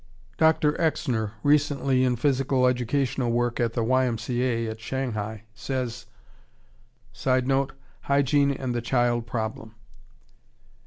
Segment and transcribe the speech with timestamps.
[0.39, 0.73] Dr.
[0.79, 4.07] Exner, recently in physical educational work in the Y.
[4.07, 4.17] M.
[4.17, 4.41] C.
[4.41, 4.67] A.
[4.67, 6.07] at Shanghai, says:
[7.13, 7.73] [Sidenote:
[8.05, 9.75] Hygiene and the child problem.